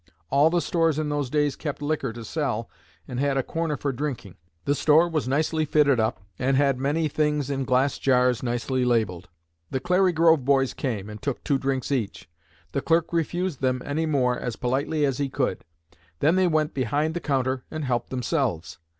All 0.31 0.49
the 0.49 0.61
stores 0.61 0.97
in 0.97 1.09
those 1.09 1.29
days 1.29 1.55
kept 1.55 1.79
liquor 1.79 2.11
to 2.11 2.25
sell 2.25 2.67
and 3.07 3.19
had 3.19 3.37
a 3.37 3.43
corner 3.43 3.77
for 3.77 3.91
drinking. 3.91 4.33
The 4.65 4.73
store 4.73 5.07
was 5.07 5.27
nicely 5.27 5.63
fitted 5.63 5.99
up, 5.99 6.23
and 6.39 6.57
had 6.57 6.79
many 6.79 7.07
things 7.07 7.51
in 7.51 7.65
glass 7.65 7.99
jars 7.99 8.41
nicely 8.41 8.83
labelled. 8.83 9.29
The 9.69 9.79
'Clary 9.79 10.11
Grove 10.11 10.43
boys' 10.43 10.73
came, 10.73 11.07
and 11.07 11.21
took 11.21 11.43
two 11.43 11.59
drinks 11.59 11.91
each. 11.91 12.27
The 12.71 12.81
clerk 12.81 13.13
refused 13.13 13.61
them 13.61 13.83
any 13.85 14.07
more 14.07 14.35
as 14.39 14.55
politely 14.55 15.05
as 15.05 15.19
he 15.19 15.29
could. 15.29 15.63
Then 16.19 16.35
they 16.35 16.47
went 16.47 16.73
behind 16.73 17.13
the 17.13 17.19
counter 17.19 17.63
and 17.69 17.85
helped 17.85 18.09
themselves. 18.09 18.79